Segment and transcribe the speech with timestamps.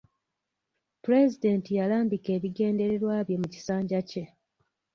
[1.03, 4.23] Pulezidenti yalambika ebigendererwa bye mu kisanja kye.